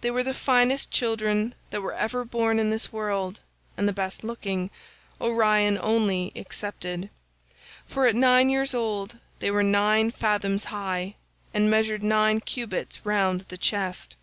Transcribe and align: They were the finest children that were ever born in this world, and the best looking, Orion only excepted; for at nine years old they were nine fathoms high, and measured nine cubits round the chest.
They 0.00 0.10
were 0.10 0.24
the 0.24 0.34
finest 0.34 0.90
children 0.90 1.54
that 1.70 1.80
were 1.80 1.94
ever 1.94 2.24
born 2.24 2.58
in 2.58 2.70
this 2.70 2.92
world, 2.92 3.38
and 3.76 3.86
the 3.86 3.92
best 3.92 4.24
looking, 4.24 4.68
Orion 5.20 5.78
only 5.80 6.32
excepted; 6.34 7.08
for 7.86 8.08
at 8.08 8.16
nine 8.16 8.50
years 8.50 8.74
old 8.74 9.20
they 9.38 9.52
were 9.52 9.62
nine 9.62 10.10
fathoms 10.10 10.64
high, 10.74 11.14
and 11.54 11.70
measured 11.70 12.02
nine 12.02 12.40
cubits 12.40 13.06
round 13.06 13.42
the 13.42 13.56
chest. 13.56 14.16